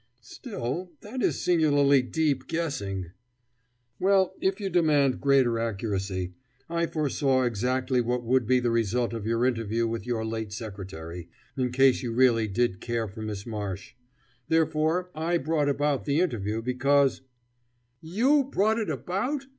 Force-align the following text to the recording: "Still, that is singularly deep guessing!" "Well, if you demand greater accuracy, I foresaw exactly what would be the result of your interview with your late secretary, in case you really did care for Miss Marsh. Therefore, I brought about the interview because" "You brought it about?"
"Still, 0.23 0.93
that 1.01 1.21
is 1.21 1.39
singularly 1.45 2.01
deep 2.01 2.47
guessing!" 2.47 3.11
"Well, 3.99 4.33
if 4.41 4.59
you 4.59 4.67
demand 4.67 5.21
greater 5.21 5.59
accuracy, 5.59 6.33
I 6.67 6.87
foresaw 6.87 7.43
exactly 7.43 8.01
what 8.01 8.23
would 8.23 8.47
be 8.47 8.59
the 8.59 8.71
result 8.71 9.13
of 9.13 9.27
your 9.27 9.45
interview 9.45 9.85
with 9.87 10.07
your 10.07 10.25
late 10.25 10.53
secretary, 10.53 11.29
in 11.55 11.71
case 11.71 12.01
you 12.01 12.13
really 12.13 12.47
did 12.47 12.81
care 12.81 13.07
for 13.07 13.21
Miss 13.21 13.45
Marsh. 13.45 13.93
Therefore, 14.47 15.11
I 15.13 15.37
brought 15.37 15.69
about 15.69 16.05
the 16.05 16.19
interview 16.19 16.63
because" 16.63 17.21
"You 18.19 18.45
brought 18.45 18.79
it 18.79 18.89
about?" 18.89 19.45